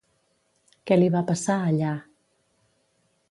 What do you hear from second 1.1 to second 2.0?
va passar allà?